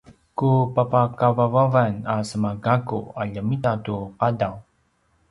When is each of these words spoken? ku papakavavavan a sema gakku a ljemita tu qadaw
ku 0.37 0.51
papakavavavan 0.75 1.93
a 2.13 2.15
sema 2.29 2.51
gakku 2.63 2.99
a 3.21 3.23
ljemita 3.31 3.71
tu 3.85 3.97
qadaw 4.19 4.55